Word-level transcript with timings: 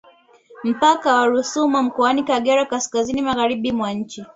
Mpaka 0.63 1.15
wa 1.15 1.27
Rusumo 1.27 1.83
mkoani 1.83 2.23
Kagera 2.23 2.65
kaskazini 2.65 3.21
magharibi 3.21 3.71
mwa 3.71 3.91
nchi 3.93 4.25